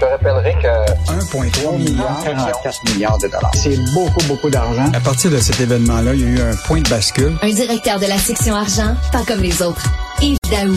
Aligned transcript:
te 0.00 0.04
rappellerai 0.06 0.54
que 0.54 1.12
1,3 1.12 1.76
milliard, 1.76 2.20
44 2.24 2.94
milliards 2.94 3.18
de 3.18 3.26
dollars. 3.26 3.50
C'est 3.54 3.76
beaucoup, 3.92 4.24
beaucoup 4.26 4.48
d'argent. 4.48 4.90
À 4.94 5.00
partir 5.00 5.30
de 5.30 5.36
cet 5.36 5.60
événement-là, 5.60 6.14
il 6.14 6.20
y 6.20 6.24
a 6.24 6.28
eu 6.28 6.40
un 6.40 6.56
point 6.66 6.80
de 6.80 6.88
bascule. 6.88 7.36
Un 7.42 7.50
directeur 7.50 8.00
de 8.00 8.06
la 8.06 8.16
section 8.16 8.54
argent, 8.54 8.94
pas 9.12 9.22
comme 9.26 9.42
les 9.42 9.60
autres. 9.60 9.84
Yves 10.22 10.38
Daou. 10.50 10.74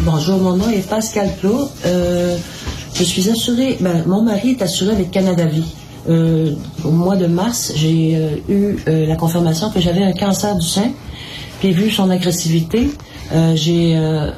Bonjour, 0.00 0.38
mon 0.38 0.56
nom 0.56 0.68
est 0.68 0.86
Pascal 0.86 1.30
Plot. 1.40 1.70
Euh, 1.86 2.36
je 2.94 3.02
suis 3.04 3.30
assuré, 3.30 3.78
ben, 3.80 4.04
mon 4.06 4.22
mari 4.22 4.50
est 4.50 4.62
assuré 4.62 4.92
avec 4.92 5.10
Canada 5.10 5.46
Vie. 5.46 5.74
Euh, 6.08 6.52
au 6.84 6.90
mois 6.90 7.16
de 7.16 7.26
mars, 7.26 7.72
j'ai 7.74 8.16
euh, 8.16 8.52
eu 8.52 8.76
euh, 8.86 9.06
la 9.06 9.16
confirmation 9.16 9.70
que 9.70 9.80
j'avais 9.80 10.02
un 10.02 10.12
cancer 10.12 10.54
du 10.56 10.66
sein. 10.66 10.90
Puis 11.60 11.72
vu 11.72 11.90
son 11.90 12.10
agressivité, 12.10 12.90
euh, 13.32 13.56
j'ai 13.56 13.96
euh, 13.96 14.30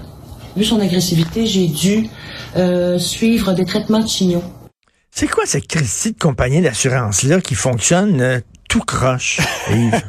vu 0.56 0.64
son 0.64 0.80
agressivité, 0.80 1.46
j'ai 1.46 1.66
dû 1.66 2.08
euh, 2.56 2.98
suivre 2.98 3.52
des 3.52 3.64
traitements 3.64 4.00
de 4.00 4.08
chignon. 4.08 4.42
C'est 5.10 5.28
quoi 5.28 5.44
cette 5.46 5.66
crise 5.66 6.12
de 6.12 6.18
compagnie 6.18 6.60
d'assurance-là 6.60 7.40
qui 7.40 7.54
fonctionne 7.56 8.20
euh, 8.20 8.40
tout 8.68 8.80
croche, 8.80 9.40
Yves? 9.70 10.00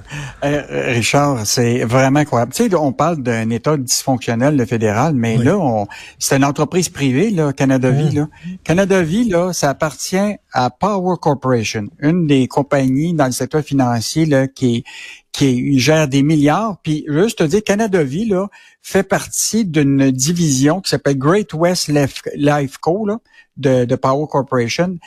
Euh, 0.43 0.61
Richard, 0.93 1.47
c'est 1.47 1.83
vraiment 1.83 2.19
incroyable. 2.19 2.53
Tu 2.53 2.69
sais, 2.69 2.75
on 2.75 2.93
parle 2.93 3.23
d'un 3.23 3.49
État 3.49 3.75
dysfonctionnel, 3.77 4.55
le 4.55 4.65
fédéral, 4.67 5.13
mais 5.15 5.37
Oui. 5.37 5.45
là, 5.45 5.57
on, 5.57 5.87
c'est 6.19 6.37
une 6.37 6.45
entreprise 6.45 6.89
privée, 6.89 7.31
là, 7.31 7.51
Canada 7.53 7.89
Vie. 7.89 8.11
Là. 8.11 8.27
Canada 8.63 9.01
Vie, 9.01 9.27
là, 9.27 9.53
ça 9.53 9.71
appartient 9.71 10.35
à 10.53 10.69
Power 10.69 11.15
Corporation, 11.19 11.87
une 11.99 12.27
des 12.27 12.47
compagnies 12.47 13.15
dans 13.15 13.25
le 13.25 13.31
secteur 13.31 13.63
financier 13.63 14.27
là, 14.27 14.47
qui, 14.47 14.83
qui 15.31 15.79
gère 15.79 16.07
des 16.07 16.23
milliards. 16.23 16.77
Puis 16.83 17.05
juste 17.07 17.39
te 17.39 17.43
dire, 17.43 17.63
Canada 17.63 18.03
Vie 18.03 18.25
là, 18.25 18.47
fait 18.81 19.03
partie 19.03 19.65
d'une 19.65 20.11
division 20.11 20.81
qui 20.81 20.89
s'appelle 20.89 21.17
Great 21.17 21.53
West 21.53 21.87
Life, 21.87 22.77
Co. 22.77 23.05
Là, 23.05 23.17
de, 23.57 23.85
de 23.85 23.95
Power 23.95 24.27
Corporation. 24.29 24.97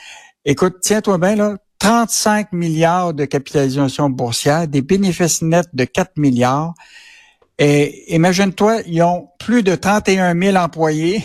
Écoute, 0.43 0.77
tiens-toi 0.81 1.17
bien, 1.17 1.35
là, 1.35 1.57
35 1.79 2.51
milliards 2.53 3.13
de 3.13 3.25
capitalisation 3.25 4.09
boursière, 4.09 4.67
des 4.67 4.81
bénéfices 4.81 5.41
nets 5.41 5.67
de 5.73 5.83
4 5.85 6.13
milliards. 6.17 6.73
Et 7.57 8.13
imagine-toi, 8.13 8.81
ils 8.85 9.01
ont 9.01 9.29
plus 9.39 9.63
de 9.63 9.75
31 9.75 10.39
000 10.39 10.57
employés, 10.57 11.23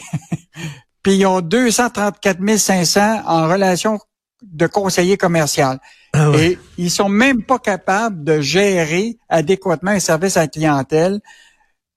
puis 1.03 1.16
ils 1.16 1.27
ont 1.27 1.41
234 1.41 2.56
500 2.56 3.22
en 3.27 3.48
relation 3.48 3.98
de 4.42 4.66
conseillers 4.66 5.16
commerciaux. 5.16 5.64
Ah 6.12 6.30
ouais. 6.30 6.52
Et 6.52 6.58
ils 6.78 6.91
sont 6.91 7.08
même 7.08 7.42
pas 7.42 7.58
capables 7.58 8.24
de 8.24 8.41
gérer 8.41 9.16
adéquatement 9.28 9.92
un 9.92 10.00
service 10.00 10.36
à 10.36 10.41
la 10.41 10.48
clientèle. 10.48 11.20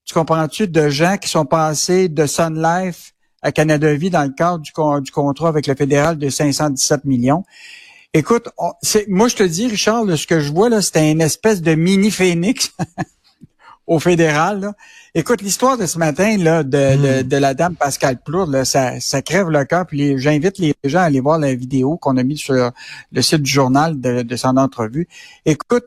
Tu 0.05 0.13
comprends-tu 0.13 0.67
de 0.67 0.89
gens 0.89 1.17
qui 1.17 1.29
sont 1.29 1.45
passés 1.45 2.09
de 2.09 2.25
Sun 2.25 2.61
Life 2.61 3.13
à 3.41 3.51
Canada 3.51 3.93
Vie 3.93 4.09
dans 4.09 4.23
le 4.23 4.33
cadre 4.33 4.59
du, 4.59 4.71
con- 4.71 4.99
du 4.99 5.11
contrat 5.11 5.49
avec 5.49 5.65
le 5.67 5.75
fédéral 5.75 6.17
de 6.17 6.29
517 6.29 7.05
millions? 7.05 7.43
Écoute, 8.13 8.49
on- 8.57 8.73
c'est, 8.81 9.07
moi 9.07 9.27
je 9.27 9.35
te 9.35 9.43
dis, 9.43 9.67
Richard, 9.67 10.05
là, 10.05 10.17
ce 10.17 10.27
que 10.27 10.39
je 10.39 10.51
vois 10.51 10.69
là, 10.69 10.81
c'était 10.81 11.11
une 11.11 11.21
espèce 11.21 11.61
de 11.61 11.73
mini 11.73 12.11
phénix 12.11 12.71
au 13.85 13.99
fédéral. 13.99 14.61
là. 14.61 14.73
Écoute, 15.13 15.41
l'histoire 15.41 15.77
de 15.77 15.85
ce 15.85 15.97
matin 15.97 16.37
là, 16.37 16.63
de, 16.63 16.69
de, 16.69 17.21
de 17.23 17.37
la 17.37 17.53
dame 17.53 17.75
Pascal 17.75 18.17
Plourde, 18.23 18.51
là, 18.51 18.65
ça, 18.65 18.99
ça 18.99 19.21
crève 19.21 19.49
le 19.49 19.65
cœur. 19.65 19.85
Puis 19.85 20.17
j'invite 20.19 20.57
les 20.57 20.73
gens 20.85 20.99
à 20.99 21.03
aller 21.03 21.19
voir 21.19 21.37
la 21.39 21.53
vidéo 21.53 21.97
qu'on 21.97 22.17
a 22.17 22.23
mise 22.23 22.39
sur 22.39 22.71
le 23.11 23.21
site 23.21 23.41
du 23.41 23.51
journal 23.51 23.99
de, 23.99 24.21
de 24.21 24.35
son 24.35 24.55
entrevue. 24.57 25.07
Écoute, 25.45 25.85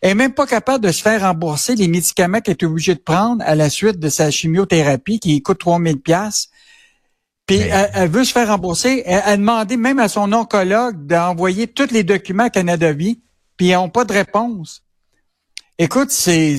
elle 0.00 0.10
est 0.10 0.14
même 0.14 0.34
pas 0.34 0.46
capable 0.46 0.84
de 0.84 0.90
se 0.92 1.02
faire 1.02 1.20
rembourser 1.22 1.74
les 1.76 1.86
médicaments 1.88 2.40
qu'elle 2.40 2.56
est 2.60 2.64
obligée 2.64 2.94
de 2.94 3.00
prendre 3.00 3.42
à 3.46 3.54
la 3.54 3.70
suite 3.70 3.98
de 4.00 4.08
sa 4.08 4.30
chimiothérapie 4.30 5.20
qui 5.20 5.40
coûte 5.42 5.58
3000 5.60 6.00
pièces. 6.00 6.48
Puis 7.46 7.58
Mais- 7.58 7.68
elle, 7.68 7.90
elle 7.94 8.10
veut 8.10 8.24
se 8.24 8.32
faire 8.32 8.48
rembourser. 8.48 9.02
Elle 9.04 9.22
a 9.24 9.36
demandé 9.36 9.76
même 9.76 9.98
à 9.98 10.08
son 10.08 10.32
oncologue 10.32 11.06
d'envoyer 11.06 11.66
tous 11.66 11.90
les 11.92 12.04
documents 12.04 12.44
à 12.44 12.50
Canada 12.50 12.92
Vie, 12.92 13.20
puis 13.56 13.68
ils 13.68 13.72
n'ont 13.74 13.88
pas 13.90 14.04
de 14.04 14.12
réponse. 14.12 14.82
Écoute, 15.78 16.10
c'est... 16.10 16.56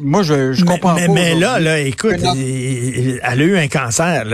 Moi, 0.00 0.22
je, 0.22 0.54
je 0.54 0.64
comprends 0.64 0.94
mais, 0.94 1.06
pas. 1.08 1.12
mais 1.12 1.34
là, 1.34 1.60
là, 1.60 1.78
écoute, 1.80 2.16
il- 2.36 3.20
elle 3.22 3.40
a 3.40 3.44
eu 3.44 3.56
un 3.58 3.68
cancer. 3.68 4.24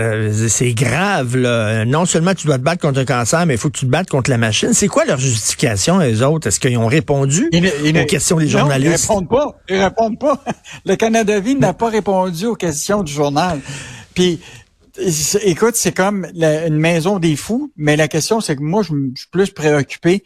C'est 0.47 0.73
grave. 0.73 1.35
Là. 1.35 1.83
Non 1.83 2.05
seulement 2.05 2.33
tu 2.33 2.47
dois 2.47 2.57
te 2.57 2.63
battre 2.63 2.81
contre 2.81 2.99
un 3.01 3.05
cancer, 3.05 3.45
mais 3.45 3.55
il 3.55 3.57
faut 3.57 3.69
que 3.69 3.77
tu 3.77 3.85
te 3.85 3.91
battes 3.91 4.09
contre 4.09 4.29
la 4.29 4.37
machine. 4.37 4.73
C'est 4.73 4.87
quoi 4.87 5.03
leur 5.03 5.17
justification, 5.19 5.97
les 5.97 6.21
autres? 6.21 6.47
Est-ce 6.47 6.59
qu'ils 6.61 6.77
ont 6.77 6.87
répondu 6.87 7.49
Il 7.51 7.69
il 7.83 7.97
aux 7.99 8.05
questions 8.05 8.37
des 8.37 8.45
Non, 8.45 8.51
journalistes? 8.59 9.03
Ils 9.03 9.11
répondent 9.11 9.29
pas. 9.29 9.59
Ils 9.67 9.83
répondent 9.83 10.19
pas. 10.19 10.41
Le 10.85 10.95
Canada 10.95 11.37
Vie 11.41 11.55
n'a 11.55 11.73
pas 11.73 11.89
répondu 11.89 12.45
aux 12.45 12.55
questions 12.55 13.03
du 13.03 13.11
journal. 13.11 13.59
Puis, 14.13 14.39
écoute, 15.43 15.75
c'est 15.75 15.91
comme 15.93 16.27
la- 16.33 16.67
une 16.67 16.77
maison 16.77 17.19
des 17.19 17.35
fous, 17.35 17.73
mais 17.75 17.97
la 17.97 18.07
question, 18.07 18.39
c'est 18.39 18.55
que 18.55 18.61
moi, 18.61 18.83
je 18.83 18.93
suis 19.15 19.27
plus 19.31 19.49
préoccupé. 19.51 20.23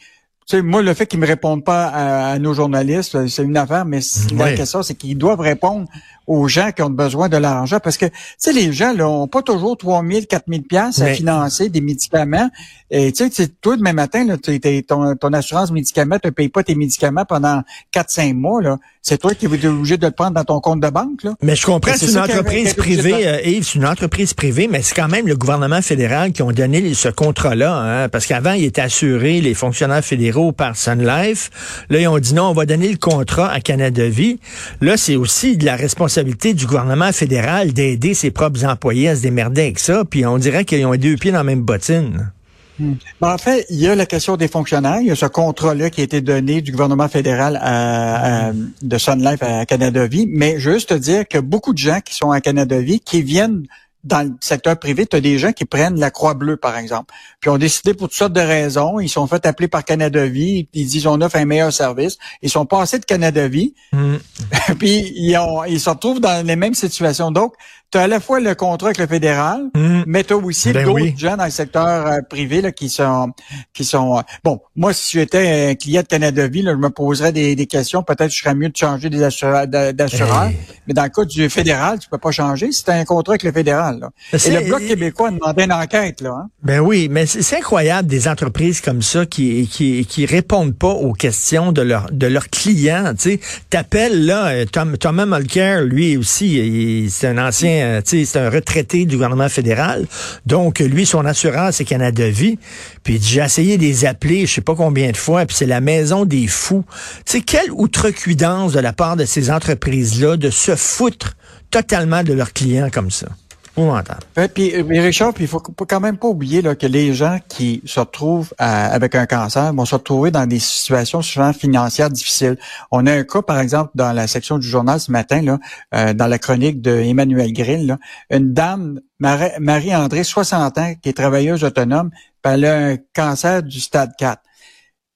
Tu 0.48 0.58
sais, 0.58 0.62
moi, 0.62 0.82
le 0.82 0.94
fait 0.94 1.06
qu'ils 1.06 1.20
me 1.20 1.26
répondent 1.28 1.64
pas 1.64 1.86
à, 1.88 2.32
à 2.34 2.40
nos 2.40 2.54
journalistes, 2.54 3.28
c'est 3.28 3.44
une 3.44 3.56
affaire, 3.58 3.86
mais 3.86 4.00
la 4.36 4.46
Oui. 4.46 4.56
question, 4.56 4.84
c'est 4.84 4.96
qu'ils 4.96 5.18
doivent 5.18 5.40
répondre 5.40 5.88
aux 6.28 6.48
gens 6.48 6.72
qui 6.72 6.82
ont 6.82 6.90
besoin 6.90 7.28
de 7.30 7.36
l'argent. 7.38 7.80
Parce 7.84 7.98
que, 7.98 8.06
tu 8.06 8.12
sais, 8.38 8.54
les 8.54 8.72
gens, 8.72 8.94
là, 8.94 9.08
ont 9.10 9.28
pas 9.28 9.42
toujours 9.42 9.78
3 9.78 10.04
000, 10.10 10.22
4 10.30 10.46
000 10.48 10.62
piastres 10.64 11.02
à 11.04 11.08
financer 11.08 11.70
des 11.70 11.82
médicaments. 11.82 12.50
Et 12.90 13.12
tu 13.12 13.24
sais, 13.24 13.30
tu 13.30 13.50
toi, 13.62 13.76
demain 13.76 13.92
matin, 13.94 14.24
là, 14.26 14.38
t'es- 14.38 14.60
t'es- 14.60 14.84
ton, 14.88 15.16
ton 15.16 15.34
assurance 15.34 15.72
médicaments 15.72 16.18
ne 16.24 16.30
paye 16.30 16.48
pas 16.50 16.64
tes 16.64 16.76
médicaments 16.76 17.26
pendant 17.26 17.62
4-5 17.92 18.34
mois. 18.36 18.62
là. 18.62 18.78
C'est 19.02 19.18
toi 19.18 19.34
qui 19.36 19.48
être 19.48 19.66
obligé 19.66 19.98
de 19.98 20.06
le 20.06 20.12
prendre 20.14 20.32
dans 20.32 20.46
ton 20.46 20.62
compte 20.62 20.80
de 20.80 20.90
banque. 20.90 21.24
Là. 21.24 21.34
Mais 21.42 21.58
je 21.58 21.66
comprends, 21.66 21.92
c'est 21.94 22.08
une 22.10 22.20
entreprise 22.20 22.74
privée, 22.74 23.28
euh, 23.28 23.42
Yves, 23.42 23.66
c'est 23.66 23.76
une 23.80 23.86
entreprise 23.86 24.34
privée, 24.34 24.70
mais 24.72 24.82
c'est 24.82 24.96
quand 24.96 25.10
même 25.10 25.28
le 25.28 25.36
gouvernement 25.36 25.82
fédéral 25.82 26.32
qui 26.32 26.42
ont 26.42 26.54
donné 26.54 26.94
ce 26.94 27.10
contrat-là, 27.10 27.76
hein, 28.04 28.08
parce 28.10 28.26
qu'avant, 28.28 28.54
il 28.54 28.64
était 28.64 28.80
assuré, 28.80 29.42
les 29.42 29.54
fonctionnaires 29.56 30.06
fédéraux, 30.06 30.24
par 30.52 30.76
Sun 30.76 31.06
Life. 31.06 31.50
Là, 31.90 32.00
ils 32.00 32.08
ont 32.08 32.20
dit 32.20 32.34
non, 32.34 32.46
on 32.50 32.54
va 32.54 32.66
donner 32.66 32.90
le 32.90 32.98
contrat 32.98 33.52
à 33.52 33.60
Canada 33.62 34.08
Vie. 34.08 34.40
Là, 34.82 34.98
c'est 34.98 35.16
aussi 35.16 35.58
de 35.58 35.66
la 35.66 35.76
responsabilité 35.76 36.54
du 36.54 36.66
gouvernement 36.66 37.12
fédéral 37.12 37.74
d'aider 37.74 38.14
ses 38.14 38.32
propres 38.32 38.66
employés 38.66 39.10
à 39.10 39.16
se 39.16 39.22
démerder 39.22 39.62
avec 39.62 39.80
ça, 39.80 40.04
puis 40.10 40.26
on 40.26 40.38
dirait 40.38 40.66
qu'ils 40.66 40.86
ont 40.86 40.96
deux 40.96 41.16
pieds 41.16 41.32
dans 41.32 41.38
la 41.40 41.44
même 41.44 41.62
bottine. 41.62 42.32
Ben, 42.80 42.98
en 43.22 43.38
fait, 43.38 43.68
il 43.70 43.78
y 43.78 43.88
a 43.88 43.94
la 43.94 44.08
question 44.08 44.36
des 44.36 44.48
fonctionnaires. 44.48 45.00
Il 45.00 45.06
y 45.08 45.12
a 45.12 45.16
ce 45.16 45.28
contrat-là 45.28 45.92
qui 45.92 46.02
a 46.02 46.04
été 46.04 46.22
donné 46.22 46.62
du 46.62 46.72
gouvernement 46.72 47.08
fédéral 47.08 47.58
à, 47.62 48.48
à- 48.48 48.52
de 48.82 48.98
Sun 48.98 49.24
Life 49.24 49.44
à 49.44 49.66
Canada 49.68 50.08
Vie. 50.08 50.26
Mais 50.28 50.60
juste 50.60 50.90
te 50.90 50.94
dire 50.96 51.28
que 51.28 51.38
beaucoup 51.38 51.74
de 51.74 51.78
gens 51.78 52.00
qui 52.04 52.16
sont 52.16 52.32
à 52.32 52.42
Canada 52.42 52.80
Vie, 52.80 53.00
qui 53.00 53.22
viennent 53.22 53.64
dans 54.04 54.28
le 54.28 54.34
secteur 54.42 54.78
privé, 54.78 55.06
tu 55.06 55.16
as 55.16 55.22
des 55.22 55.38
gens 55.38 55.54
qui 55.54 55.66
prennent 55.66 56.00
la 56.00 56.12
Croix 56.12 56.34
Bleue, 56.34 56.58
par 56.58 56.78
exemple. 56.78 57.14
Puis 57.40 57.50
ont 57.50 57.58
décidé 57.58 57.94
pour 57.94 58.10
toutes 58.10 58.18
sortes 58.18 58.34
de 58.34 58.42
raisons. 58.42 59.00
Ils 59.00 59.10
sont 59.10 59.28
fait 59.28 59.46
appeler 59.46 59.68
par 59.68 59.86
Canada 59.86 60.26
Vie. 60.26 60.68
Ils 60.74 60.88
disent 60.88 61.08
on 61.08 61.22
offre 61.22 61.38
un 61.38 61.46
meilleur 61.46 61.72
service. 61.72 62.18
Ils 62.42 62.50
sont 62.50 62.66
passés 62.66 63.00
de 63.00 63.06
Canada 63.06 63.48
Vie. 63.48 63.74
Hmm. 63.92 64.18
puis 64.80 65.14
ils, 65.16 65.38
ont, 65.38 65.64
ils 65.64 65.80
se 65.80 65.90
retrouvent 65.90 66.20
dans 66.20 66.46
les 66.46 66.56
mêmes 66.56 66.74
situations. 66.74 67.32
Donc, 67.32 67.54
tu 67.94 68.00
as 68.00 68.02
à 68.02 68.08
la 68.08 68.20
fois 68.20 68.40
le 68.40 68.56
contrat 68.56 68.88
avec 68.88 68.98
le 68.98 69.06
fédéral, 69.08 69.62
Hmm. 69.76 70.02
mais 70.08 70.24
tu 70.24 70.34
as 70.34 70.38
aussi 70.38 70.72
Ben 70.74 70.84
d'autres 70.86 70.96
oui. 71.02 71.14
gens 71.16 71.38
dans 71.38 71.46
le 71.46 71.52
secteur 71.52 72.08
euh, 72.08 72.20
privé 72.28 72.62
là, 72.62 72.72
qui 72.72 72.90
sont 72.90 73.32
qui 73.74 73.86
sont 73.86 74.18
euh, 74.18 74.22
bon. 74.44 74.60
Moi, 74.76 74.94
si 74.94 75.20
j'étais 75.20 75.70
un 75.70 75.76
client 75.76 76.02
de 76.02 76.08
Canada 76.08 76.48
Vie, 76.48 76.64
là, 76.64 76.72
je 76.72 76.78
me 76.78 76.90
poserais 76.90 77.32
des, 77.32 77.56
des 77.56 77.68
questions. 77.68 78.02
Peut-être 78.02 78.28
que 78.30 78.34
je 78.34 78.40
serais 78.42 78.56
mieux 78.56 78.70
de 78.70 78.76
changer 78.76 79.10
des 79.12 79.22
assureurs, 79.22 79.68
d'a- 79.68 79.94
d'assureurs. 79.94 80.46
Hey. 80.46 80.58
Mais 80.88 80.94
dans 80.96 81.04
le 81.04 81.10
cas 81.10 81.24
du 81.24 81.50
fédéral, 81.50 82.00
tu 82.00 82.10
peux 82.10 82.18
pas 82.18 82.32
changer. 82.32 82.72
C'est 82.72 82.90
un 82.90 83.06
contrat 83.06 83.34
avec 83.34 83.44
le 83.44 83.52
fédéral. 83.52 84.00
Là. 84.00 84.10
Et 84.34 84.40
C'est- 84.40 84.60
le 84.60 84.66
bloc 84.66 84.80
québécois 84.88 85.28
a 85.28 85.32
demandé 85.32 85.64
une 85.66 85.74
enquête 85.74 86.22
là. 86.22 86.32
Hein? 86.44 86.50
Ben 86.64 86.80
oui, 86.80 87.08
mais 87.12 87.28
c'est 87.28 87.58
incroyable 87.58 88.08
des 88.08 88.28
entreprises 88.28 88.82
comme 88.82 89.02
ça 89.04 89.26
qui 89.28 89.68
qui 89.68 90.06
qui 90.06 90.26
répondent 90.26 90.76
pas 90.76 90.90
aux 90.90 91.14
questions 91.14 91.72
de 91.72 91.84
leurs 91.84 92.12
de 92.12 92.26
leurs 92.28 92.50
clients. 92.50 93.14
Tu 93.14 93.34
sais, 93.34 93.40
t'appelles 93.70 94.26
là 94.26 94.48
euh, 94.48 94.66
Tom, 94.66 94.98
Thomas 94.98 95.26
Mulcair, 95.28 95.82
lui 95.84 96.18
aussi, 96.18 97.08
c'est 97.12 97.28
un 97.28 97.38
ancien, 97.38 97.83
euh, 97.84 98.02
c'est 98.04 98.38
un 98.38 98.50
retraité 98.50 99.06
du 99.06 99.16
gouvernement 99.16 99.50
fédéral. 99.50 100.08
Donc 100.46 100.80
lui, 100.80 101.06
son 101.06 101.26
assurance 101.26 101.76
c'est 101.76 101.86
Canada 101.86 102.30
Vie. 102.30 102.58
Puis 103.04 103.20
j'ai 103.22 103.42
essayé 103.42 103.78
de 103.78 103.84
les 103.84 104.06
appeler, 104.06 104.46
je 104.46 104.54
sais 104.56 104.62
pas 104.62 104.76
combien 104.76 105.12
de 105.12 105.18
fois, 105.18 105.46
puis 105.46 105.56
c'est 105.56 105.66
la 105.66 105.82
maison 105.82 106.26
des 106.26 106.48
fous. 106.48 106.84
Tu 107.26 107.34
sais, 107.34 107.42
quelle 107.42 107.72
outrecuidance 107.72 108.74
de 108.74 108.80
la 108.80 108.94
part 108.94 109.16
de 109.16 109.26
ces 109.26 109.52
entreprises 109.52 110.22
là 110.22 110.38
de 110.38 110.50
se 110.50 110.76
foutre 110.76 111.36
totalement 111.72 112.24
de 112.24 112.34
leurs 112.34 112.54
clients 112.54 112.90
comme 112.92 113.12
ça? 113.12 113.28
Épouvantable. 113.76 114.22
Ouais, 114.38 114.48
puis, 114.48 114.72
euh, 114.76 114.84
Richard, 115.02 115.34
puis 115.34 115.46
il 115.46 115.48
faut 115.48 115.60
quand 115.60 116.00
même 116.00 116.18
pas 116.18 116.28
oublier 116.28 116.62
là, 116.62 116.76
que 116.76 116.86
les 116.86 117.14
gens 117.14 117.40
qui 117.48 117.82
se 117.86 118.00
retrouvent 118.00 118.54
à- 118.60 118.86
avec 118.94 119.16
un 119.16 119.26
cancer 119.26 119.74
vont 119.74 119.86
se 119.86 119.96
retrouver 119.96 120.30
dans 120.30 120.46
des 120.46 120.60
situations 120.60 121.24
souvent 121.24 121.54
financières 121.54 122.12
difficiles. 122.12 122.58
On 122.92 123.08
a 123.08 123.12
un 123.14 123.24
cas, 123.24 123.42
par 123.42 123.60
exemple, 123.60 123.90
dans 123.96 124.12
la 124.12 124.28
section 124.28 124.60
du 124.60 124.68
journal 124.68 125.00
ce 125.00 125.12
matin, 125.12 125.42
là, 125.42 125.58
euh, 125.96 126.14
dans 126.14 126.28
la 126.28 126.38
chronique 126.38 126.82
de 126.82 126.92
Emmanuel 126.92 127.52
Grill, 127.52 127.88
là, 127.88 127.98
une 128.30 128.54
dame, 128.54 129.00
Marie- 129.20 129.60
Marie-André, 129.60 130.24
60 130.24 130.78
ans, 130.78 130.94
qui 131.02 131.10
est 131.10 131.14
travailleuse 131.14 131.64
autonome, 131.64 132.12
puis 132.44 132.54
elle 132.54 132.66
a 132.66 132.78
un 132.78 132.98
cancer 133.16 133.64
du 133.64 133.80
stade 133.80 134.12
4. 134.20 134.42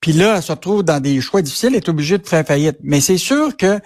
Puis 0.02 0.14
là, 0.14 0.36
elle 0.38 0.44
se 0.44 0.52
retrouve 0.52 0.84
dans 0.84 1.00
des 1.00 1.22
choix 1.22 1.42
difficiles, 1.44 1.70
elle 1.74 1.76
est 1.78 1.90
obligée 1.90 2.18
de 2.18 2.28
faire 2.28 2.46
faillite. 2.46 2.78
Mais 2.82 3.02
c'est 3.02 3.18
sûr 3.18 3.56
que 3.56 3.80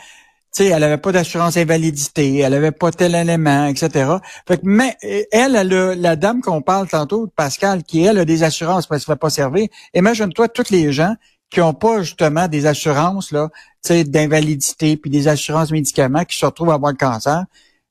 sais, 0.51 0.65
elle 0.67 0.83
avait 0.83 0.97
pas 0.97 1.11
d'assurance 1.11 1.57
invalidité, 1.57 2.39
elle 2.39 2.53
avait 2.53 2.71
pas 2.71 2.91
tel 2.91 3.15
élément, 3.15 3.67
etc. 3.67 4.09
Fait 4.47 4.57
que, 4.57 4.61
mais 4.63 4.97
elle, 5.31 5.55
elle 5.55 5.99
la 5.99 6.15
dame 6.15 6.41
qu'on 6.41 6.61
parle 6.61 6.87
tantôt, 6.87 7.27
Pascal, 7.35 7.83
qui 7.83 8.03
elle 8.03 8.17
a 8.17 8.25
des 8.25 8.43
assurances 8.43 8.87
qu'elle 8.87 8.97
ne 8.97 9.03
fait 9.03 9.15
pas 9.15 9.29
servir. 9.29 9.67
Imagine-toi 9.93 10.49
tous 10.49 10.69
les 10.69 10.91
gens 10.91 11.15
qui 11.49 11.61
ont 11.61 11.73
pas 11.73 12.01
justement 12.01 12.47
des 12.47 12.65
assurances 12.65 13.31
là, 13.31 13.49
tu 13.85 14.03
d'invalidité 14.03 14.97
puis 14.97 15.09
des 15.09 15.27
assurances 15.27 15.71
médicaments 15.71 16.23
qui 16.23 16.37
se 16.37 16.45
retrouvent 16.45 16.71
à 16.71 16.75
avoir 16.75 16.91
le 16.91 16.97
cancer. 16.97 17.45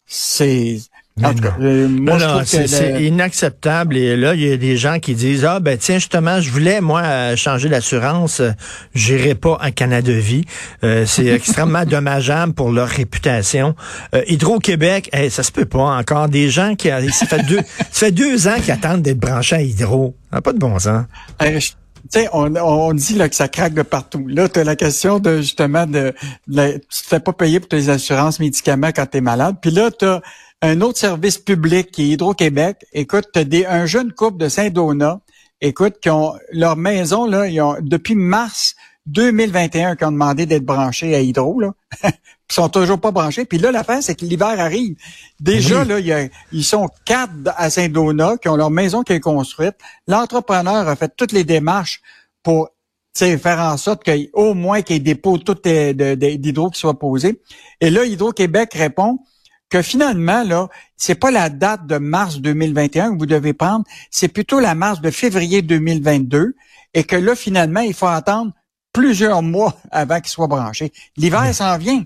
C'est 0.07 0.81
en 1.25 1.35
tout 1.35 1.43
cas, 1.43 1.55
euh, 1.61 1.89
moi, 1.89 2.19
je 2.19 2.25
trouve 2.25 2.41
que 2.41 2.67
c'est 2.67 2.93
le- 2.93 3.01
inacceptable. 3.03 3.97
Et 3.97 4.17
là, 4.17 4.35
il 4.35 4.41
y 4.47 4.53
a 4.53 4.57
des 4.57 4.77
gens 4.77 4.99
qui 4.99 5.15
disent 5.15 5.45
ah 5.45 5.61
ben 5.61 5.77
tiens 5.79 5.97
justement, 5.99 6.41
je 6.41 6.51
voulais 6.51 6.81
moi 6.81 7.03
euh, 7.03 7.37
changer 7.37 7.69
d'assurance, 7.69 8.41
euh, 8.41 8.51
j'irai 8.95 9.35
pas 9.35 9.57
à 9.61 9.71
Canada 9.71 10.13
Vie. 10.13 10.45
Euh, 10.85 11.05
c'est 11.07 11.27
extrêmement 11.35 11.85
dommageable 11.85 12.53
pour 12.53 12.71
leur 12.71 12.89
réputation. 12.89 13.75
Euh, 14.15 14.23
Hydro-Québec, 14.27 15.11
hey, 15.13 15.31
ça 15.31 15.43
se 15.43 15.53
peut 15.53 15.65
pas 15.65 15.97
encore 15.97 16.29
des 16.29 16.51
gens 16.51 16.75
qui 16.75 16.89
ça 17.11 17.27
fait 17.27 17.43
deux 17.45 17.61
ça 17.79 18.07
fait 18.07 18.11
deux 18.13 18.49
ans 18.49 18.55
qu'ils 18.63 18.73
attendent 18.73 19.03
d'être 19.03 19.19
branchés 19.19 19.57
à 19.57 19.63
Hydro. 19.63 20.15
Ça 20.31 20.37
n'a 20.37 20.43
pas 20.43 20.53
de 20.53 20.59
bon 20.59 20.79
sens. 20.79 21.05
Euh, 21.43 21.59
je- 21.61 21.71
tu 22.13 22.19
sais, 22.19 22.29
on, 22.33 22.53
on 22.57 22.93
dit 22.95 23.15
là, 23.15 23.29
que 23.29 23.37
ça 23.37 23.47
craque 23.47 23.75
de 23.75 23.83
partout. 23.83 24.27
Là, 24.27 24.49
tu 24.49 24.59
as 24.59 24.65
la 24.65 24.75
question 24.75 25.19
de 25.21 25.37
justement 25.43 25.87
de, 25.87 26.15
de 26.49 26.73
tu 26.91 27.03
te 27.03 27.07
fais 27.07 27.21
pas 27.21 27.33
payer 27.35 27.61
pour 27.61 27.69
tes 27.69 27.89
assurances 27.91 28.41
médicaments 28.41 28.91
quand 28.95 29.05
tu 29.07 29.19
es 29.19 29.21
malade. 29.21 29.57
Puis 29.61 29.71
là, 29.71 29.91
tu 29.91 30.07
as 30.07 30.21
un 30.63 30.81
autre 30.81 30.99
service 30.99 31.39
public 31.39 31.91
qui 31.91 32.03
est 32.03 32.09
Hydro-Québec. 32.15 32.85
Écoute, 32.93 33.37
des 33.39 33.65
un 33.67 33.87
jeune 33.87 34.13
couple 34.13 34.39
de 34.39 34.49
Saint-Donat, 34.49 35.21
écoute, 35.61 35.95
qui 36.01 36.11
ont 36.11 36.35
leur 36.53 36.77
maison, 36.77 37.27
là, 37.27 37.47
ils 37.49 37.61
ont 37.61 37.77
depuis 37.81 38.15
mars 38.15 38.75
2021 39.07 39.97
qui 39.97 40.05
ont 40.05 40.13
demandé 40.13 40.47
d'être 40.47 40.65
branchés 40.65 41.15
à 41.15 41.21
Hydro, 41.21 41.61
là. 41.61 41.73
Ils 42.51 42.55
sont 42.55 42.69
toujours 42.69 42.99
pas 43.01 43.13
branchés. 43.13 43.45
Puis 43.45 43.59
là, 43.59 43.71
l'affaire, 43.71 44.03
c'est 44.03 44.17
que 44.17 44.25
l'hiver 44.25 44.59
arrive. 44.59 44.97
Déjà, 45.39 45.83
Oui. 45.83 45.89
là, 45.89 45.99
il 46.01 46.07
y 46.07 46.13
a- 46.13 46.29
ils 46.51 46.65
sont 46.65 46.89
quatre 47.05 47.31
à 47.57 47.71
Saint-Donat 47.71 48.39
qui 48.39 48.49
ont 48.49 48.57
leur 48.57 48.71
maison 48.71 49.03
qui 49.05 49.13
est 49.13 49.21
construite. 49.21 49.77
L'entrepreneur 50.09 50.89
a 50.89 50.97
fait 50.97 51.13
toutes 51.17 51.31
les 51.31 51.45
démarches 51.45 52.03
pour 52.43 52.71
faire 53.17 53.61
en 53.61 53.77
sorte 53.77 54.03
qu'au 54.05 54.55
moins 54.55 54.83
qu'il 54.83 54.97
y 54.97 54.99
ait 54.99 55.01
des 55.01 55.15
pots 55.15 55.39
de- 55.39 56.15
d'hydro 56.35 56.71
qui 56.71 56.81
soient 56.81 56.99
posés. 56.99 57.41
Et 57.81 57.89
là, 57.91 58.05
Hydro-Québec 58.05 58.75
répond 58.75 59.21
que 59.71 59.83
finalement, 59.83 60.43
là, 60.45 60.69
c'est 60.97 61.15
pas 61.15 61.31
la 61.31 61.49
date 61.49 61.87
de 61.87 61.97
mars 61.99 62.39
2021 62.41 63.15
que 63.15 63.19
vous 63.19 63.27
devez 63.27 63.53
prendre, 63.53 63.85
c'est 64.11 64.29
plutôt 64.29 64.61
la 64.61 64.75
mars 64.75 65.01
de 65.01 65.11
février 65.11 65.63
2022 65.63 66.55
et 66.93 67.05
que 67.05 67.17
là, 67.17 67.35
finalement, 67.37 67.81
il 67.81 67.95
faut 67.95 68.07
attendre 68.07 68.53
plusieurs 68.93 69.43
mois 69.43 69.79
avant 69.91 70.21
qu'il 70.21 70.31
soit 70.31 70.49
branché. 70.49 70.93
L'hiver 71.17 71.55
s'en 71.55 71.79
vient. 71.79 72.05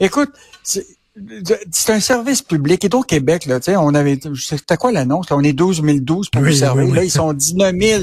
Écoute, 0.00 0.30
c'est 0.62 1.92
un 1.92 2.00
service 2.00 2.40
public. 2.40 2.82
Hydro-Québec, 2.84 3.44
là, 3.46 3.60
tu 3.60 3.66
sais, 3.66 3.76
on 3.76 3.94
avait, 3.94 4.18
c'était 4.34 4.76
quoi 4.78 4.92
l'annonce? 4.92 5.28
là? 5.28 5.36
On 5.36 5.42
est 5.42 5.52
12 5.52 5.82
012 5.82 6.30
pour 6.30 6.40
Oui, 6.40 6.50
vous 6.50 6.56
servir. 6.56 6.84
oui, 6.84 6.90
oui. 6.90 6.96
Là, 6.96 7.04
ils 7.04 7.10
sont 7.10 7.32
19 7.34 7.74
000. 7.78 8.02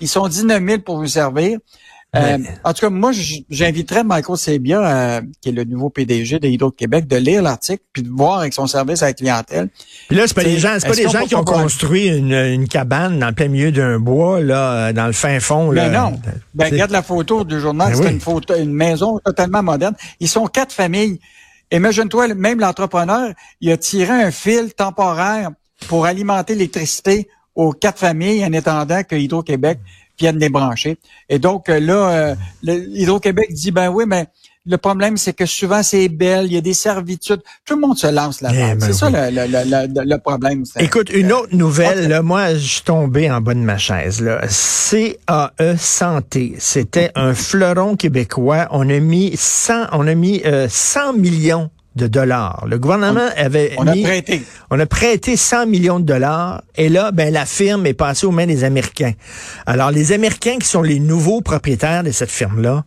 Ils 0.00 0.08
sont 0.08 0.28
19 0.28 0.62
000 0.64 0.78
pour 0.82 0.98
vous 0.98 1.06
servir. 1.06 1.58
Euh, 2.16 2.38
en 2.64 2.72
tout 2.72 2.80
cas, 2.80 2.90
moi, 2.90 3.12
j'inviterais 3.50 4.02
Michael 4.02 4.38
Sebia, 4.38 4.80
euh, 4.80 5.20
qui 5.42 5.50
est 5.50 5.52
le 5.52 5.64
nouveau 5.64 5.90
PDG 5.90 6.38
de 6.38 6.48
Hydro-Québec, 6.48 7.06
de 7.06 7.16
lire 7.16 7.42
l'article 7.42 7.82
puis 7.92 8.02
de 8.02 8.08
voir 8.08 8.40
avec 8.40 8.54
son 8.54 8.66
service 8.66 9.02
à 9.02 9.06
la 9.06 9.12
clientèle. 9.12 9.68
Puis 10.08 10.16
là, 10.16 10.26
c'est 10.26 10.34
pas 10.34 10.44
des 10.44 10.58
gens, 10.58 10.74
c'est 10.80 10.88
pas 10.88 10.94
des 10.94 11.08
gens 11.08 11.26
qui 11.26 11.34
ont 11.34 11.44
construit 11.44 12.06
une, 12.06 12.32
une 12.32 12.66
cabane 12.66 13.18
dans 13.18 13.28
le 13.28 13.34
plein 13.34 13.48
milieu 13.48 13.72
d'un 13.72 13.98
bois, 13.98 14.40
là, 14.40 14.88
euh, 14.88 14.92
dans 14.94 15.06
le 15.06 15.12
fin 15.12 15.38
fond. 15.38 15.68
Ben 15.68 15.92
là. 15.92 16.10
non. 16.10 16.20
Ben, 16.54 16.70
regarde 16.70 16.92
la 16.92 17.02
photo 17.02 17.44
du 17.44 17.60
journal, 17.60 17.90
Ben 17.90 17.96
c'est 17.96 18.06
oui. 18.06 18.12
une 18.12 18.20
photo, 18.20 18.54
une 18.56 18.72
maison 18.72 19.18
totalement 19.22 19.62
moderne. 19.62 19.94
Ils 20.18 20.28
sont 20.28 20.46
quatre 20.46 20.72
familles. 20.72 21.20
Imagine-toi, 21.70 22.34
même 22.34 22.58
l'entrepreneur, 22.58 23.32
il 23.60 23.70
a 23.70 23.76
tiré 23.76 24.12
un 24.12 24.30
fil 24.30 24.72
temporaire 24.72 25.50
pour 25.88 26.06
alimenter 26.06 26.54
l'électricité 26.54 27.28
aux 27.54 27.72
quatre 27.72 27.98
familles 27.98 28.42
en 28.46 28.52
attendant 28.54 29.02
que 29.02 29.14
Hydro-Québec 29.14 29.78
vienne 30.18 30.38
les 30.38 30.48
brancher. 30.48 30.98
Et 31.28 31.38
donc 31.38 31.68
euh, 31.68 31.80
là, 31.80 32.10
euh, 32.10 32.34
Hydro-Québec 32.66 33.52
dit, 33.52 33.70
ben 33.70 33.88
oui, 33.88 34.04
mais 34.06 34.26
le 34.66 34.76
problème, 34.76 35.16
c'est 35.16 35.32
que 35.32 35.46
souvent, 35.46 35.82
c'est 35.82 36.10
belle, 36.10 36.44
il 36.46 36.52
y 36.52 36.56
a 36.58 36.60
des 36.60 36.74
servitudes. 36.74 37.40
Tout 37.64 37.74
le 37.76 37.80
monde 37.80 37.96
se 37.96 38.06
lance 38.06 38.40
Eh 38.42 38.44
là-dedans. 38.44 38.74
ben 38.74 38.80
c'est 38.80 38.92
ça 38.92 39.06
oui. 39.06 39.12
le, 39.14 39.46
le, 39.46 39.46
le, 39.64 39.86
le- 40.00 40.04
le 40.10 40.18
problème. 40.18 40.62
Écoute, 40.78 41.08
une 41.10 41.32
autre 41.32 41.54
nouvelle, 41.56 42.06
là, 42.08 42.20
moi, 42.20 42.52
je 42.54 42.58
suis 42.66 42.82
tombé 42.82 43.30
en 43.30 43.40
bas 43.40 43.54
de 43.54 43.60
ma 43.60 43.78
chaise. 43.78 44.20
Là. 44.20 44.42
CAE 44.46 45.76
Santé, 45.78 46.54
c'était 46.58 47.10
un 47.14 47.32
fleuron 47.34 47.96
québécois. 47.96 48.68
On 48.70 48.88
a 48.90 48.98
mis 49.00 49.32
100, 49.36 49.86
on 49.92 50.06
a 50.06 50.14
mis 50.14 50.42
euh, 50.44 50.66
100 50.68 51.14
millions 51.14 51.70
de 51.98 52.06
dollars. 52.06 52.64
Le 52.66 52.78
gouvernement 52.78 53.28
avait 53.36 53.74
On 53.76 53.86
a 53.86 53.94
prêté. 53.94 54.42
on 54.70 54.80
a 54.80 54.86
prêté 54.86 55.36
100 55.36 55.66
millions 55.66 56.00
de 56.00 56.06
dollars 56.06 56.62
et 56.76 56.88
là, 56.88 57.10
ben 57.10 57.32
la 57.32 57.44
firme 57.44 57.84
est 57.86 57.94
passée 57.94 58.26
aux 58.26 58.30
mains 58.30 58.46
des 58.46 58.64
Américains. 58.64 59.12
Alors, 59.66 59.90
les 59.90 60.12
Américains 60.12 60.56
qui 60.58 60.66
sont 60.66 60.82
les 60.82 61.00
nouveaux 61.00 61.42
propriétaires 61.42 62.02
de 62.02 62.10
cette 62.10 62.30
firme-là, 62.30 62.84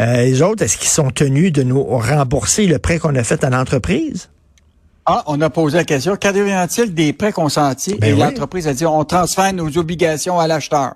euh, 0.00 0.24
les 0.24 0.42
autres, 0.42 0.64
est-ce 0.64 0.76
qu'ils 0.76 0.88
sont 0.88 1.10
tenus 1.10 1.52
de 1.52 1.62
nous 1.62 1.84
rembourser 1.84 2.66
le 2.66 2.78
prêt 2.78 2.98
qu'on 2.98 3.14
a 3.14 3.22
fait 3.22 3.44
à 3.44 3.50
l'entreprise? 3.50 4.28
Ah, 5.04 5.22
on 5.28 5.40
a 5.40 5.50
posé 5.50 5.76
la 5.76 5.84
question. 5.84 6.16
Qu'advient-il 6.16 6.92
des 6.92 7.12
prêts 7.12 7.32
consentis? 7.32 7.94
Ben 7.94 8.10
et 8.10 8.12
oui. 8.12 8.18
l'entreprise 8.18 8.66
a 8.66 8.74
dit, 8.74 8.84
on 8.84 9.04
transfère 9.04 9.52
nos 9.52 9.78
obligations 9.78 10.40
à 10.40 10.48
l'acheteur. 10.48 10.94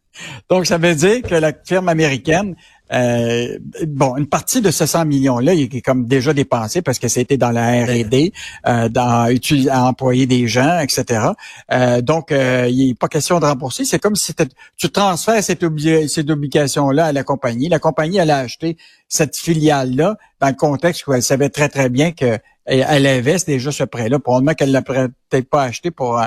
Donc, 0.50 0.66
ça 0.66 0.78
veut 0.78 0.94
dire 0.96 1.22
que 1.22 1.36
la 1.36 1.52
firme 1.64 1.88
américaine, 1.88 2.56
euh, 2.92 3.58
bon, 3.86 4.16
une 4.16 4.26
partie 4.26 4.60
de 4.60 4.70
ce 4.70 4.86
100 4.86 5.06
millions-là, 5.06 5.54
il 5.54 5.74
est 5.74 5.80
comme 5.80 6.06
déjà 6.06 6.34
dépensé 6.34 6.82
parce 6.82 6.98
que 6.98 7.08
c'était 7.08 7.36
dans 7.36 7.50
la 7.50 7.84
R&D, 7.84 8.32
euh, 8.66 8.88
dans 8.88 9.28
à 9.70 9.84
employer 9.84 10.26
des 10.26 10.46
gens, 10.46 10.78
etc. 10.80 11.28
Euh, 11.72 12.00
donc, 12.02 12.32
euh, 12.32 12.68
il 12.70 12.88
n'est 12.88 12.94
pas 12.94 13.08
question 13.08 13.40
de 13.40 13.46
rembourser. 13.46 13.84
C'est 13.84 13.98
comme 13.98 14.16
si 14.16 14.34
tu 14.76 14.90
transfères 14.90 15.42
cette, 15.42 15.64
cette 16.08 16.30
obligation-là 16.30 17.06
à 17.06 17.12
la 17.12 17.24
compagnie. 17.24 17.68
La 17.68 17.78
compagnie 17.78 18.20
allait 18.20 18.32
acheter 18.32 18.76
cette 19.08 19.36
filiale-là 19.36 20.16
dans 20.40 20.48
le 20.48 20.54
contexte 20.54 21.06
où 21.06 21.12
elle 21.12 21.22
savait 21.22 21.50
très, 21.50 21.68
très 21.68 21.88
bien 21.88 22.12
que 22.12 22.38
elle 22.64 23.06
avait 23.06 23.36
déjà 23.46 23.72
ce 23.72 23.84
prêt-là. 23.84 24.18
Probablement 24.20 24.54
qu'elle 24.54 24.70
l'a 24.70 24.82
peut-être 24.82 25.48
pas 25.50 25.64
acheté 25.64 25.90
pour 25.90 26.18
euh, 26.20 26.26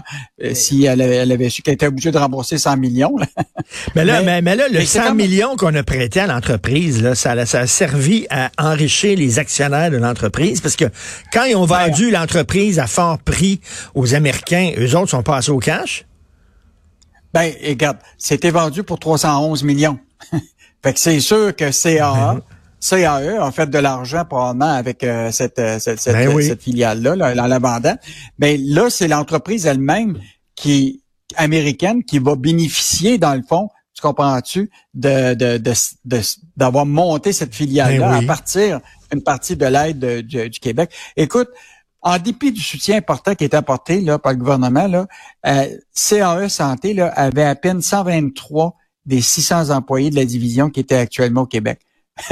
si 0.54 0.84
elle 0.86 1.02
avait, 1.02 1.16
elle 1.16 1.32
avait 1.32 1.50
su 1.50 1.62
qu'elle 1.62 1.76
était 1.76 1.88
obligée 1.88 2.12
de 2.12 2.18
rembourser 2.18 2.58
100 2.58 2.78
millions. 2.78 3.16
là. 3.18 3.26
Mais 3.96 4.04
là, 4.04 4.22
Mais- 4.22 4.42
là, 4.56 4.68
le 4.68 4.80
mais 4.80 4.86
c'est 4.86 5.00
100 5.00 5.08
comme- 5.08 5.18
millions 5.18 5.56
qu'on 5.56 5.74
a 5.76 5.84
prêté 5.84 6.20
à 6.20 6.28
l'entreprise, 6.28 7.02
là, 7.02 7.16
ça, 7.16 7.32
a- 7.32 7.46
ça 7.46 7.62
a 7.62 7.68
servi 7.68 8.28
à 8.30 8.52
enrichir 8.58 9.18
les 9.18 9.40
actionnaires 9.40 9.90
de 9.92 9.98
l'entreprise 9.98 10.60
parce 10.62 10.76
que 10.76 10.86
quand 11.32 11.46
ils 11.46 11.56
ont 11.56 11.66
vendu 11.66 12.12
l'entreprise 12.12 12.80
à 12.80 12.88
fort 12.88 13.18
prix 13.20 13.62
aux 13.94 14.14
Américains, 14.14 14.72
eux 14.78 14.96
autres 14.98 15.12
sont 15.12 15.24
passés 15.24 15.52
au 15.52 15.60
cash? 15.60 16.06
Ben, 17.34 17.52
regarde, 17.68 17.98
c'était 18.18 18.52
vendu 18.52 18.84
pour 18.84 19.00
311 19.00 19.64
millions. 19.64 20.00
fait 20.84 20.94
que 20.94 21.00
c'est 21.00 21.20
sûr 21.20 21.56
que 21.56 21.72
CAA, 21.72 22.38
CAE 22.88 23.38
a 23.42 23.52
fait 23.52 23.70
de 23.70 23.78
l'argent 23.80 24.26
probablement 24.26 24.72
avec 24.74 25.04
euh, 25.04 25.32
cette, 25.32 25.60
euh, 25.60 25.80
cette, 25.80 26.00
cette, 26.00 26.14
Ben 26.14 26.30
oui. 26.34 26.46
cette 26.48 26.62
filiale-là, 26.62 27.16
là, 27.16 27.32
en 27.44 27.48
la 27.48 27.60
vendant. 27.60 27.96
Ben 28.38 28.60
là, 28.64 28.90
c'est 28.90 29.08
l'entreprise 29.08 29.66
elle-même 29.66 30.20
qui 30.56 31.02
américaine 31.36 32.04
qui 32.04 32.20
va 32.20 32.36
bénéficier, 32.36 33.18
dans 33.18 33.34
le 33.34 33.42
fond, 33.48 33.70
tu 33.94 34.02
comprends-tu, 34.02 34.70
de, 34.94 35.34
de, 35.34 35.58
de, 35.58 36.22
d'avoir 36.58 36.86
monté 36.86 37.32
cette 37.34 37.56
filiale-là 37.56 38.10
Ben 38.10 38.18
oui. 38.20 38.24
à 38.26 38.28
partir 38.28 38.80
une 39.14 39.24
partie 39.24 39.56
de 39.56 39.66
l'aide 39.66 40.00
de- 40.00 40.22
du, 40.22 40.50
du 40.50 40.60
Québec. 40.60 40.92
Écoute, 41.16 41.50
en 42.02 42.20
dépit 42.20 42.52
du 42.52 42.62
soutien 42.62 42.98
important 42.98 43.34
qui 43.34 43.46
est 43.46 43.54
apporté 43.56 44.02
là, 44.02 44.20
par 44.20 44.34
le 44.34 44.38
gouvernement, 44.38 44.88
là, 44.88 45.08
euh, 45.48 45.68
CAE 45.94 46.50
Santé 46.50 46.94
là, 46.94 47.08
avait 47.16 47.44
à 47.46 47.56
peine 47.56 47.82
123 47.82 48.76
des 49.06 49.22
600 49.22 49.70
employés 49.72 50.10
de 50.12 50.16
la 50.16 50.26
division 50.26 50.70
qui 50.70 50.82
étaient 50.82 50.98
actuellement 50.98 51.42
au 51.42 51.46
Québec. 51.48 51.80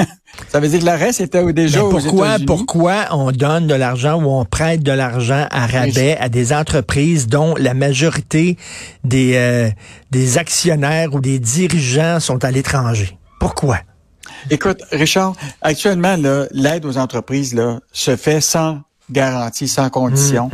Ça 0.49 0.59
veut 0.59 0.67
dire 0.67 0.79
que 0.79 0.85
le 0.85 0.91
reste 0.91 1.21
était 1.21 1.53
déjà 1.53 1.79
Mais 1.79 1.85
aux 1.85 1.89
pourquoi, 1.89 2.27
États-Unis. 2.27 2.45
pourquoi 2.45 3.05
on 3.11 3.31
donne 3.31 3.67
de 3.67 3.75
l'argent 3.75 4.21
ou 4.21 4.29
on 4.29 4.45
prête 4.45 4.81
de 4.81 4.91
l'argent 4.91 5.47
à 5.51 5.67
rabais 5.67 6.17
à 6.17 6.29
des 6.29 6.53
entreprises 6.53 7.27
dont 7.27 7.55
la 7.55 7.73
majorité 7.73 8.57
des, 9.03 9.33
euh, 9.35 9.69
des 10.11 10.37
actionnaires 10.37 11.13
ou 11.13 11.19
des 11.19 11.39
dirigeants 11.39 12.19
sont 12.19 12.43
à 12.43 12.51
l'étranger? 12.51 13.17
Pourquoi? 13.39 13.79
Écoute, 14.49 14.81
Richard, 14.91 15.35
actuellement, 15.61 16.15
l'aide 16.51 16.85
aux 16.85 16.97
entreprises 16.97 17.53
là, 17.53 17.79
se 17.91 18.15
fait 18.15 18.41
sans 18.41 18.81
garantie, 19.11 19.67
sans 19.67 19.89
condition, 19.89 20.49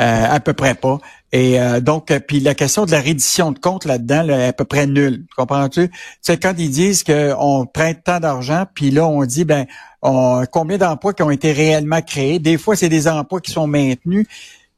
euh, 0.00 0.26
à 0.30 0.40
peu 0.40 0.52
près 0.52 0.74
pas. 0.74 0.98
Et 1.34 1.60
euh, 1.60 1.80
donc, 1.80 2.12
euh, 2.12 2.20
puis 2.20 2.38
la 2.38 2.54
question 2.54 2.86
de 2.86 2.92
la 2.92 3.00
reddition 3.00 3.50
de 3.50 3.58
compte 3.58 3.86
là-dedans 3.86 4.22
là, 4.22 4.38
est 4.38 4.48
à 4.48 4.52
peu 4.52 4.64
près 4.64 4.86
nulle. 4.86 5.26
Comprends-tu? 5.36 5.90
C'est 6.20 6.40
quand 6.40 6.54
ils 6.56 6.70
disent 6.70 7.02
qu'on 7.02 7.66
prête 7.66 8.04
tant 8.04 8.20
d'argent, 8.20 8.66
puis 8.72 8.92
là, 8.92 9.04
on 9.04 9.24
dit, 9.24 9.44
ben, 9.44 9.66
combien 10.00 10.78
d'emplois 10.78 11.12
qui 11.12 11.24
ont 11.24 11.32
été 11.32 11.50
réellement 11.50 12.02
créés? 12.02 12.38
Des 12.38 12.56
fois, 12.56 12.76
c'est 12.76 12.88
des 12.88 13.08
emplois 13.08 13.40
qui 13.40 13.50
sont 13.50 13.66
maintenus. 13.66 14.28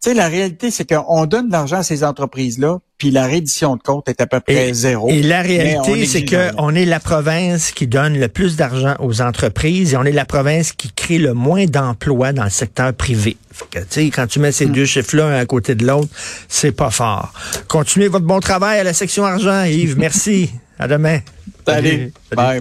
Tu 0.03 0.11
sais, 0.11 0.15
la 0.15 0.29
réalité, 0.29 0.71
c'est 0.71 0.85
qu'on 0.89 1.25
donne 1.27 1.47
de 1.49 1.53
l'argent 1.53 1.79
à 1.79 1.83
ces 1.83 2.05
entreprises-là, 2.05 2.79
puis 2.99 3.11
la 3.11 3.27
reddition 3.27 3.77
de 3.77 3.83
compte 3.83 4.09
est 4.09 4.21
à 4.21 4.27
peu 4.27 4.41
près 4.41 4.69
Et- 4.69 4.75
zéro. 4.75 5.09
Et 5.09 5.23
la 5.23 5.41
réalité, 5.43 6.05
c'est 6.07 6.25
que 6.25 6.51
on 6.59 6.75
est 6.75 6.85
la 6.85 7.01
province 7.01 7.73
qui 7.73 7.87
donne 7.87 8.19
le 8.19 8.29
plus 8.29 8.57
d'argent 8.57 8.95
aux 9.01 9.21
entreprises 9.23 9.95
et 9.95 9.97
on 9.97 10.05
est 10.05 10.13
la 10.13 10.27
province 10.27 10.73
qui 10.73 10.93
crée 10.93 11.19
le 11.19 11.33
moins 11.35 11.65
d'emplois 11.65 12.33
dans 12.33 12.45
le 12.45 12.51
secteur 12.51 12.93
privé. 12.93 13.37
Fait 13.51 13.65
que, 13.71 13.79
tu 13.81 13.87
sais, 13.89 14.11
quand 14.11 14.27
tu 14.27 14.39
mets 14.39 14.51
Hmm. 14.51 14.53
ces 14.53 14.67
deux 14.67 14.85
chiffres-là 14.85 15.27
un 15.29 15.39
à 15.41 15.47
côté 15.47 15.75
de 15.75 15.87
l'autre, 15.87 16.09
c'est 16.47 16.73
pas 16.73 16.91
fort. 16.91 17.33
Continuez 17.67 18.09
votre 18.09 18.27
bon 18.27 18.39
travail 18.41 18.79
à 18.79 18.85
la 18.85 18.93
section 18.93 19.25
argent, 19.25 19.65
Yves. 19.65 19.99
Merci. 19.99 20.51
À 20.79 20.87
demain. 20.89 21.21
Salut. 21.67 22.13
Bye. 22.37 22.55